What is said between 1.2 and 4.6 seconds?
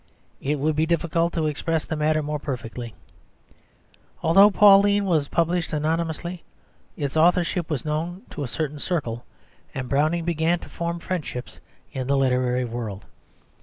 to express the matter more perfectly. Although